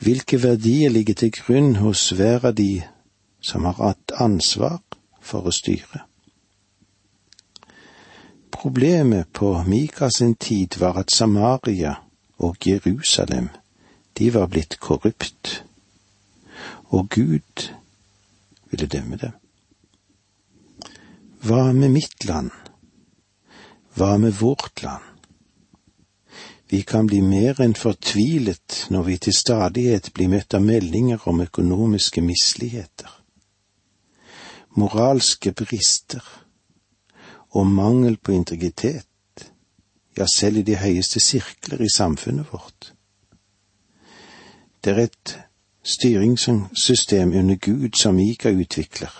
Hvilke 0.00 0.42
verdier 0.42 0.88
ligger 0.90 1.14
til 1.14 1.32
grunn 1.32 1.76
hos 1.76 2.10
hver 2.16 2.46
av 2.48 2.54
de 2.56 2.82
som 3.40 3.64
har 3.68 3.76
hatt 3.76 4.14
ansvar 4.16 4.78
for 5.20 5.44
å 5.44 5.52
styre? 5.52 6.06
Problemet 8.50 9.28
på 9.36 9.52
Mika 9.68 10.08
sin 10.08 10.34
tid 10.34 10.80
var 10.80 10.96
at 11.04 11.12
Samaria 11.12 11.94
og 12.38 12.56
Jerusalem, 12.66 13.50
de 14.18 14.32
var 14.34 14.48
blitt 14.48 14.78
korrupt, 14.80 15.64
og 16.88 17.08
Gud 17.12 17.68
ville 18.70 18.88
dømme 18.88 19.16
dem. 19.16 19.39
Hva 21.40 21.72
med 21.72 21.90
mitt 21.90 22.24
land? 22.24 22.50
Hva 23.96 24.18
med 24.18 24.34
vårt 24.34 24.82
land? 24.82 25.04
Vi 26.68 26.82
kan 26.82 27.06
bli 27.06 27.22
mer 27.24 27.60
enn 27.64 27.72
fortvilet 27.74 28.74
når 28.92 29.02
vi 29.06 29.14
til 29.24 29.32
stadighet 29.34 30.10
blir 30.12 30.28
møtt 30.28 30.54
av 30.54 30.60
meldinger 30.62 31.22
om 31.32 31.40
økonomiske 31.40 32.20
misligheter, 32.20 33.08
moralske 34.76 35.54
brister 35.56 36.26
og 37.56 37.66
mangel 37.66 38.18
på 38.20 38.34
integritet, 38.36 39.46
ja, 40.18 40.26
selv 40.28 40.60
i 40.60 40.66
de 40.68 40.76
høyeste 40.76 41.22
sirkler 41.24 41.80
i 41.80 41.88
samfunnet 41.88 42.52
vårt. 42.52 42.92
Det 44.84 44.92
er 44.92 45.00
et 45.08 45.32
styringssystem 45.82 47.32
under 47.32 47.56
Gud 47.56 47.96
som 47.96 48.20
Mika 48.20 48.52
utvikler 48.52 49.16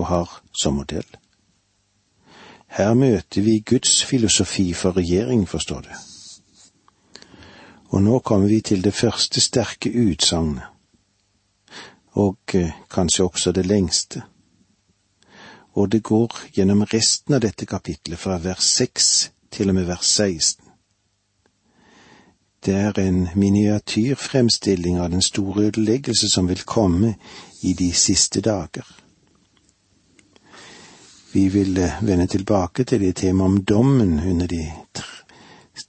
og 0.00 0.08
har 0.08 0.40
som 0.62 0.80
modell. 0.80 1.12
Her 2.74 2.94
møter 2.94 3.42
vi 3.42 3.60
Guds 3.60 4.04
filosofi 4.04 4.72
for 4.72 4.96
regjering, 4.96 5.48
forstår 5.48 5.80
du. 5.80 5.90
Og 7.94 8.02
nå 8.02 8.18
kommer 8.18 8.48
vi 8.48 8.60
til 8.60 8.84
det 8.84 8.94
første 8.94 9.40
sterke 9.40 9.92
utsagnet, 9.94 10.64
og 12.18 12.38
eh, 12.54 12.72
kanskje 12.90 13.24
også 13.24 13.52
det 13.52 13.66
lengste. 13.66 14.22
Og 15.74 15.92
det 15.92 16.02
går 16.02 16.34
gjennom 16.56 16.82
resten 16.82 17.34
av 17.34 17.44
dette 17.46 17.66
kapitlet, 17.66 18.18
fra 18.18 18.40
vers 18.42 18.66
seks 18.80 19.30
til 19.54 19.70
og 19.70 19.78
med 19.78 19.86
vers 19.86 20.10
16. 20.10 20.66
Det 22.66 22.74
er 22.74 22.98
en 22.98 23.28
miniatyrfremstilling 23.34 24.98
av 24.98 25.10
den 25.14 25.22
store 25.22 25.68
ødeleggelse 25.68 26.28
som 26.28 26.48
vil 26.48 26.66
komme 26.66 27.14
i 27.62 27.72
de 27.72 27.92
siste 27.92 28.40
dager. 28.40 29.03
Vi 31.34 31.48
vil 31.48 31.78
eh, 31.78 32.02
vende 32.02 32.26
tilbake 32.26 32.84
til 32.84 33.00
det 33.00 33.16
temaet 33.16 33.50
om 33.50 33.64
dommen 33.64 34.20
under 34.20 34.46
de 34.46 34.72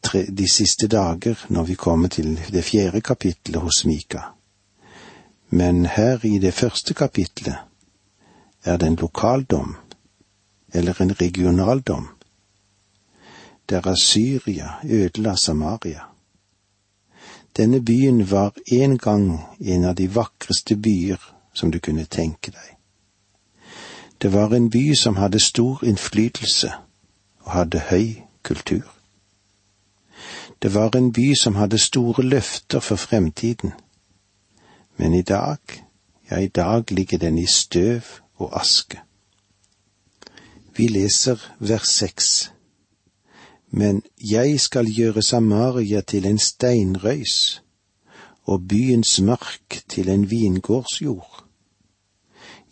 tre, 0.01 0.23
de 0.25 0.47
siste 0.49 0.87
dager 0.87 1.45
når 1.53 1.63
vi 1.63 1.75
kommer 1.75 2.09
til 2.09 2.39
det 2.51 2.63
fjerde 2.65 3.01
kapittelet 3.01 3.61
hos 3.61 3.85
Mika. 3.85 4.21
Men 5.49 5.85
her 5.85 6.25
i 6.25 6.39
det 6.39 6.53
første 6.53 6.93
kapittelet 6.93 7.55
er 8.63 8.77
det 8.77 8.87
en 8.87 8.95
lokaldom, 8.95 9.75
eller 10.73 11.01
en 11.01 11.21
regionaldom, 11.21 12.07
der 13.69 13.87
Asyria 13.87 14.69
ødela 14.83 15.35
Samaria. 15.35 16.01
Denne 17.57 17.85
byen 17.85 18.31
var 18.31 18.53
en 18.67 18.97
gang 18.97 19.45
en 19.59 19.85
av 19.85 19.95
de 19.95 20.15
vakreste 20.15 20.75
byer 20.75 21.21
som 21.53 21.71
du 21.71 21.79
kunne 21.79 22.05
tenke 22.05 22.51
deg. 22.51 22.74
Det 24.25 24.33
var 24.33 24.49
en 24.49 24.69
by 24.69 24.93
som 24.93 25.15
hadde 25.15 25.39
stor 25.39 25.83
innflytelse 25.83 26.71
og 27.39 27.51
hadde 27.51 27.79
høy 27.79 28.15
kultur. 28.43 28.95
Det 30.61 30.73
var 30.73 30.95
en 30.97 31.11
by 31.13 31.33
som 31.41 31.55
hadde 31.55 31.77
store 31.77 32.23
løfter 32.23 32.79
for 32.79 32.95
fremtiden. 32.95 33.73
Men 34.97 35.13
i 35.13 35.21
dag, 35.21 35.57
ja, 36.31 36.37
i 36.37 36.47
dag 36.47 36.91
ligger 36.91 37.17
den 37.17 37.37
i 37.37 37.45
støv 37.45 38.01
og 38.35 38.59
aske. 38.59 38.99
Vi 40.75 40.87
leser 40.87 41.37
vers 41.59 41.87
seks. 41.87 42.51
Men 43.69 44.01
jeg 44.31 44.59
skal 44.59 44.85
gjøre 44.85 45.21
Samaria 45.21 46.01
til 46.01 46.25
en 46.25 46.39
steinrøys 46.39 47.61
og 48.43 48.67
byens 48.67 49.21
mark 49.21 49.83
til 49.89 50.09
en 50.09 50.29
vingårdsjord. 50.29 51.44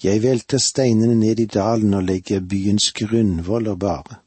Jeg 0.03 0.23
velter 0.23 0.57
steinene 0.57 1.15
ned 1.15 1.39
i 1.39 1.45
dalen 1.45 1.93
og 1.93 2.03
legger 2.03 2.39
byens 2.39 2.91
grunnvoller 2.91 3.75
bare 3.75 4.23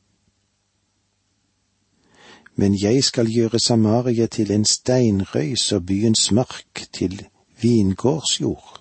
men 2.56 2.76
jeg 2.82 3.04
skal 3.04 3.28
gjøre 3.28 3.58
Samaria 3.60 4.26
til 4.26 4.50
en 4.52 4.64
steinrøys 4.64 5.72
og 5.72 5.86
byens 5.86 6.30
mark 6.32 6.86
til 6.92 7.26
vingårdsjord. 7.60 8.80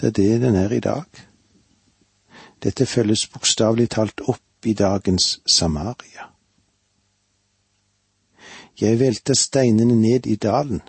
Det 0.00 0.06
er 0.06 0.10
det 0.10 0.40
den 0.40 0.54
er 0.54 0.70
i 0.70 0.80
dag. 0.80 1.04
Dette 2.62 2.86
følges 2.86 3.26
bokstavelig 3.26 3.90
talt 3.90 4.22
opp 4.28 4.66
i 4.66 4.72
dagens 4.72 5.40
Samaria. 5.46 6.30
Jeg 8.80 9.00
velter 9.00 9.34
steinene 9.34 9.96
ned 9.96 10.26
i 10.26 10.36
dalen. 10.36 10.80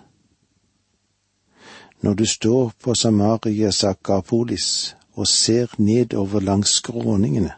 Når 2.02 2.14
du 2.14 2.26
står 2.26 2.72
på 2.82 2.94
Samarias 2.94 3.84
Akapolis 3.84 4.96
og 5.12 5.28
ser 5.28 5.74
nedover 5.78 6.40
langs 6.40 6.68
skråningene, 6.68 7.52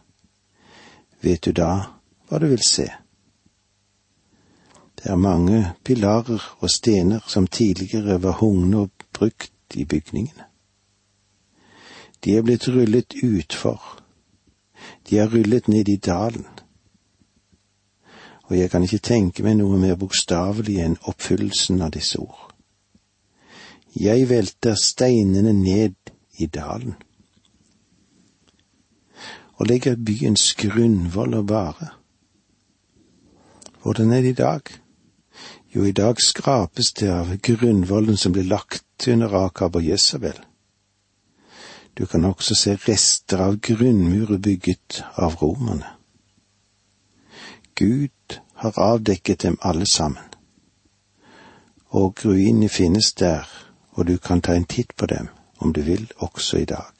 vet 1.23 1.45
du 1.45 1.53
da 1.53 1.71
hva 2.29 2.39
du 2.39 2.47
vil 2.51 2.65
se? 2.67 2.89
Det 5.01 5.11
er 5.13 5.17
mange 5.17 5.73
pilarer 5.85 6.45
og 6.59 6.71
stener 6.71 7.25
som 7.27 7.47
tidligere 7.47 8.23
var 8.23 8.39
hugne 8.41 8.79
og 8.79 8.91
brukt 9.13 9.53
i 9.75 9.85
bygningene. 9.85 10.45
De 12.25 12.37
er 12.37 12.43
blitt 12.43 12.69
rullet 12.69 13.17
utfor. 13.23 13.81
De 15.11 15.19
er 15.19 15.29
rullet 15.29 15.69
ned 15.69 15.89
i 15.89 15.97
dalen. 15.97 16.47
Og 18.45 18.59
jeg 18.59 18.71
kan 18.71 18.83
ikke 18.83 18.99
tenke 18.99 19.43
meg 19.45 19.57
noe 19.57 19.81
mer 19.81 19.97
bokstavelig 19.97 20.81
enn 20.85 21.01
oppfyllelsen 21.09 21.81
av 21.85 21.93
disse 21.97 22.21
ord. 22.21 22.44
Jeg 23.95 24.29
velter 24.29 24.75
steinene 24.75 25.53
ned 25.53 25.95
i 26.39 26.47
dalen 26.47 26.95
og 29.55 29.67
legger 29.67 29.97
byens 29.97 30.55
grunnvoller 30.59 31.43
bare. 31.43 31.89
Hvordan 33.83 34.13
er 34.13 34.21
det 34.21 34.29
i 34.29 34.33
dag? 34.33 34.61
Jo, 35.75 35.85
i 35.85 35.93
dag 35.93 36.19
skrapes 36.23 36.93
det 36.93 37.11
av 37.11 37.37
grunnvollen 37.39 38.17
som 38.17 38.33
ble 38.35 38.43
lagt 38.43 39.09
under 39.09 39.35
Akab 39.45 39.77
og 39.77 39.87
Jesabel. 39.87 40.37
Du 41.99 42.07
kan 42.07 42.25
også 42.25 42.55
se 42.59 42.75
rester 42.89 43.39
av 43.39 43.61
grunnmurer 43.63 44.39
bygget 44.39 45.05
av 45.17 45.37
romerne. 45.43 45.87
Gud 47.75 48.39
har 48.55 48.79
avdekket 48.79 49.43
dem 49.43 49.59
alle 49.63 49.87
sammen, 49.87 50.35
og 51.91 52.25
ruinene 52.25 52.69
finnes 52.69 53.13
der, 53.13 53.47
og 53.95 54.07
du 54.07 54.17
kan 54.19 54.41
ta 54.41 54.55
en 54.55 54.65
titt 54.65 54.97
på 54.97 55.07
dem 55.07 55.29
om 55.59 55.73
du 55.73 55.81
vil 55.81 56.11
også 56.17 56.57
i 56.57 56.65
dag. 56.65 56.93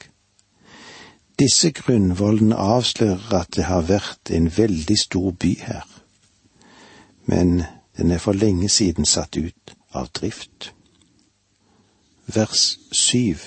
Disse 1.39 1.71
grunnvollene 1.71 2.55
avslører 2.55 3.33
at 3.33 3.55
det 3.55 3.63
har 3.67 3.81
vært 3.81 4.31
en 4.31 4.47
veldig 4.57 4.97
stor 4.99 5.31
by 5.31 5.51
her, 5.59 5.83
men 7.25 7.63
den 7.97 8.11
er 8.11 8.17
for 8.17 8.33
lenge 8.33 8.69
siden 8.69 9.05
satt 9.05 9.37
ut 9.37 9.75
av 9.93 10.07
drift. 10.13 10.71
Vers 12.25 12.79
syv 12.91 13.39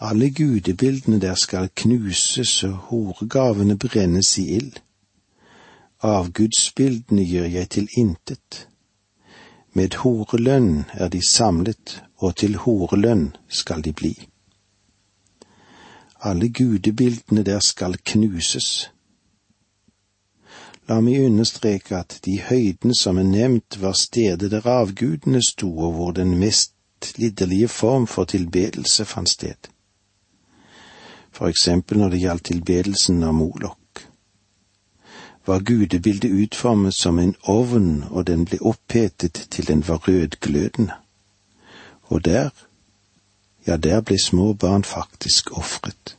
Alle 0.00 0.30
gudebildene 0.30 1.20
der 1.20 1.34
skal 1.34 1.70
knuses 1.74 2.62
og 2.64 2.76
horegavene 2.90 3.78
brennes 3.78 4.38
i 4.38 4.44
ild. 4.56 4.76
Avgudsbildene 6.02 7.24
gjør 7.24 7.44
jeg 7.44 7.70
til 7.70 7.88
intet. 7.96 8.68
Med 9.76 9.98
horelønn 10.00 10.86
er 10.94 11.10
de 11.12 11.20
samlet, 11.20 11.98
og 12.24 12.36
til 12.40 12.54
horelønn 12.62 13.26
skal 13.48 13.82
de 13.84 13.92
bli. 13.92 14.14
Alle 16.24 16.48
gudebildene 16.48 17.42
der 17.44 17.60
skal 17.60 17.98
knuses. 18.00 18.88
La 20.88 20.96
meg 21.04 21.26
understreke 21.26 21.98
at 21.98 22.16
de 22.24 22.38
høydene 22.48 22.96
som 22.96 23.20
er 23.20 23.28
nevnt, 23.28 23.76
var 23.82 23.92
stedet 24.00 24.50
der 24.54 24.64
avgudene 24.78 25.42
sto, 25.44 25.68
og 25.68 25.92
hvor 25.92 26.16
den 26.16 26.38
mest 26.40 27.12
lidderlige 27.18 27.68
form 27.68 28.06
for 28.06 28.24
tilbedelse 28.24 29.04
fant 29.04 29.28
sted. 29.28 29.68
For 31.32 31.52
eksempel 31.52 32.00
når 32.00 32.14
det 32.14 32.22
gjaldt 32.24 32.48
tilbedelsen 32.52 33.20
av 33.22 33.36
Molok. 33.36 33.85
Var 35.46 35.58
gudebildet 35.58 36.30
utformet 36.30 36.94
som 36.94 37.18
en 37.18 37.34
ovn, 37.42 38.04
og 38.10 38.26
den 38.26 38.44
ble 38.44 38.58
opphetet 38.60 39.46
til 39.50 39.66
den 39.66 39.88
var 39.88 40.08
rødglødende. 40.08 40.92
Og 42.02 42.24
der, 42.24 42.50
ja, 43.66 43.76
der 43.76 44.00
ble 44.00 44.18
små 44.18 44.52
barn 44.52 44.84
faktisk 44.84 45.52
ofret. 45.58 46.16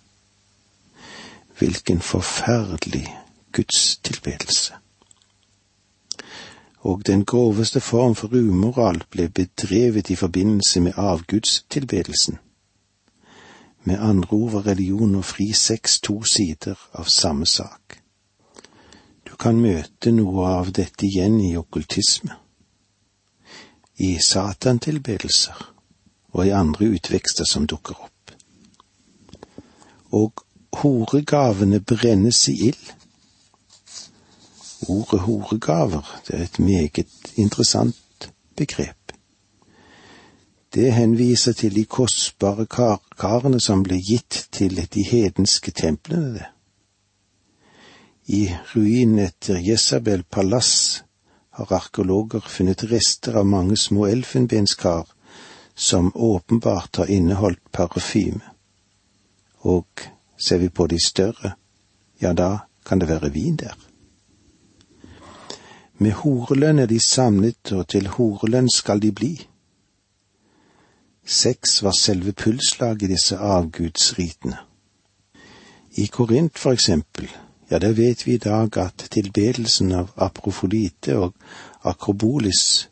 Hvilken 1.57 2.01
forferdelig 2.01 3.17
gudstilbedelse. 3.51 4.73
Og 6.79 7.07
den 7.07 7.25
groveste 7.25 7.79
form 7.79 8.15
for 8.15 8.27
umoral 8.27 9.03
ble 9.09 9.29
bedrevet 9.29 10.09
i 10.09 10.15
forbindelse 10.15 10.81
med 10.81 10.93
avgudstilbedelsen. 10.95 12.37
Med 13.83 13.99
andre 13.99 14.29
ord 14.31 14.51
var 14.51 14.67
religion 14.67 15.15
og 15.15 15.25
fri 15.25 15.53
sex 15.53 15.99
to 15.99 16.23
sider 16.23 16.75
av 16.93 17.05
samme 17.05 17.45
sak. 17.45 17.86
Kan 19.37 19.61
møte 19.61 20.11
noe 20.11 20.47
av 20.49 20.71
dette 20.73 21.05
igjen 21.05 21.39
i 21.41 21.53
okkultisme, 21.59 22.33
i 24.01 24.17
satantilbedelser 24.21 25.65
og 26.33 26.45
i 26.45 26.53
andre 26.53 26.91
utvekster 26.97 27.45
som 27.49 27.67
dukker 27.69 27.97
opp. 28.01 28.33
Og 30.17 30.43
horegavene 30.81 31.79
brennes 31.81 32.47
i 32.49 32.57
ild 32.69 32.93
Ordet 34.87 35.19
horegaver 35.19 36.21
det 36.27 36.35
er 36.35 36.43
et 36.43 36.59
meget 36.59 37.07
interessant 37.35 38.29
begrep. 38.55 39.13
Det 40.73 40.93
henviser 40.93 41.53
til 41.53 41.75
de 41.75 41.85
kostbare 41.85 42.65
kar 42.65 43.01
karene 43.17 43.59
som 43.59 43.81
ble 43.83 43.97
gitt 43.97 44.47
til 44.51 44.77
de 44.93 45.03
hedenske 45.03 45.71
templene. 45.71 46.45
I 48.29 48.57
ruinene 48.73 49.29
etter 49.29 49.57
Jesabel 49.63 50.23
palass 50.23 51.03
har 51.49 51.73
arkeologer 51.73 52.39
funnet 52.39 52.83
rester 52.83 53.37
av 53.39 53.45
mange 53.45 53.77
små 53.77 54.07
elfenbenskar 54.07 55.07
som 55.75 56.11
åpenbart 56.15 56.95
har 56.95 57.07
inneholdt 57.07 57.71
parfyme. 57.71 58.43
Og 59.63 59.87
ser 60.37 60.57
vi 60.57 60.69
på 60.69 60.87
de 60.87 60.99
større, 60.99 61.53
ja, 62.19 62.33
da 62.33 62.67
kan 62.85 62.99
det 62.99 63.07
være 63.09 63.31
vin 63.31 63.55
der. 63.55 63.77
Med 65.97 66.11
horelønn 66.19 66.79
er 66.79 66.85
de 66.85 66.99
samlet, 66.99 67.71
og 67.71 67.87
til 67.87 68.07
horelønn 68.07 68.69
skal 68.69 69.01
de 69.01 69.11
bli. 69.11 69.33
Sex 71.25 71.81
var 71.83 71.95
selve 71.97 72.33
pulslaget 72.33 73.07
i 73.07 73.13
disse 73.15 73.37
avgudsritene. 73.37 74.57
I 75.97 76.05
Korint, 76.05 76.59
for 76.59 76.71
eksempel, 76.71 77.31
ja, 77.69 77.79
der 77.79 77.93
vet 77.93 78.27
vi 78.27 78.33
i 78.33 78.43
dag 78.43 78.77
at 78.77 79.07
tilbedelsen 79.11 79.91
av 79.91 80.13
aprofolite 80.15 81.17
og 81.17 81.33
akrobolis 81.83 82.89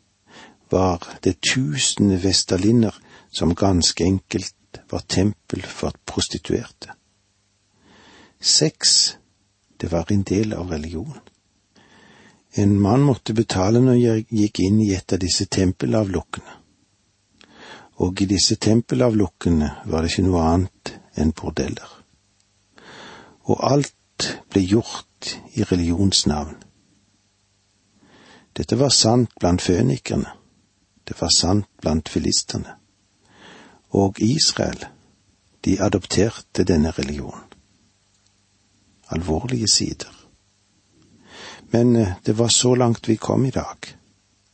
var 0.70 1.04
det 1.24 1.38
tusende 1.40 2.18
vestalinner 2.22 2.94
som 3.30 3.54
ganske 3.54 4.04
enkelt 4.04 4.54
var 4.90 5.04
tempel 5.08 5.62
for 5.62 5.94
prostituerte. 6.06 6.92
Sex, 8.40 9.16
det 9.80 9.92
var 9.92 10.12
en 10.12 10.22
del 10.22 10.52
av 10.52 10.70
religionen. 10.70 11.22
En 12.58 12.80
mann 12.80 13.02
måtte 13.04 13.34
betale 13.36 13.80
når 13.84 13.98
jeg 14.00 14.26
gikk 14.30 14.60
inn 14.64 14.78
i 14.80 14.94
et 14.96 15.12
av 15.12 15.20
disse 15.20 15.44
tempelavlukkene. 15.52 16.54
Og 18.00 18.22
i 18.22 18.28
disse 18.28 18.56
tempelavlukkene 18.60 19.68
var 19.84 20.02
det 20.02 20.12
ikke 20.12 20.24
noe 20.24 20.44
annet 20.44 20.92
enn 21.20 21.34
bordeller. 21.36 21.90
Og 23.46 23.60
alt 23.60 23.95
ble 24.50 24.62
gjort 24.62 25.36
i 25.54 25.64
religionsnavn. 25.64 26.56
Dette 28.56 28.78
var 28.80 28.90
sant 28.94 29.34
blant 29.40 29.62
fønikerne, 29.62 30.32
det 31.04 31.20
var 31.20 31.32
sant 31.36 31.68
blant 31.80 32.08
filistene. 32.08 32.76
Og 33.90 34.20
Israel, 34.20 34.86
de 35.64 35.76
adopterte 35.82 36.64
denne 36.64 36.90
religionen. 36.90 37.44
Alvorlige 39.08 39.68
sider. 39.68 40.12
Men 41.70 41.96
eh, 41.96 42.12
det 42.26 42.38
var 42.38 42.48
så 42.48 42.74
langt 42.74 43.08
vi 43.08 43.16
kom 43.16 43.46
i 43.46 43.50
dag. 43.50 43.76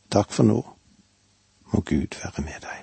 Takk 0.09 0.31
for 0.31 0.45
nå. 0.45 0.59
Må 1.73 1.81
Gud 1.81 2.19
være 2.21 2.45
med 2.45 2.61
deg. 2.61 2.82